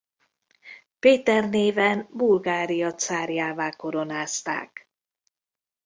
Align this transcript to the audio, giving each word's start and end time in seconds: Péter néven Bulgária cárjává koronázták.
Péter 0.99 1.49
néven 1.49 2.07
Bulgária 2.11 2.95
cárjává 2.95 3.69
koronázták. 3.71 4.89